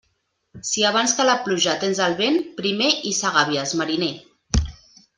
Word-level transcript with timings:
Si 0.69 0.85
abans 0.91 1.13
que 1.19 1.25
la 1.27 1.35
pluja 1.43 1.77
tens 1.85 2.01
el 2.07 2.17
vent, 2.23 2.41
primer 2.63 2.91
hissa 3.13 3.35
gàbies, 3.39 3.79
mariner. 3.83 4.13